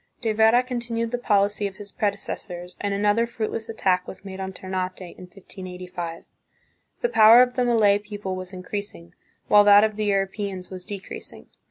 [0.19, 4.51] De Vera continued the policy of his predecessors and another fruitless attack was made on
[4.51, 6.23] Ternate in 1585.
[7.01, 9.13] The power of the Malay people was increasing,
[9.47, 11.49] while that of the Europeans was decreasing.